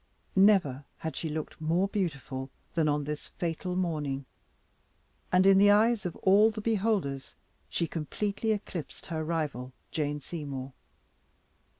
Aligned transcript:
Never 0.35 0.83
had 0.97 1.15
she 1.15 1.29
looked 1.29 1.61
more 1.61 1.87
beautiful 1.87 2.49
than 2.73 2.87
on 2.87 3.03
this 3.03 3.27
fatal 3.37 3.75
morning, 3.75 4.25
and 5.31 5.45
in 5.45 5.59
the 5.59 5.69
eyes 5.69 6.07
of 6.07 6.15
all 6.15 6.49
the 6.49 6.59
beholders 6.59 7.35
she 7.69 7.85
completely 7.85 8.51
eclipsed 8.51 9.05
her 9.05 9.23
rival, 9.23 9.73
Jane 9.91 10.19
Seymour. 10.19 10.73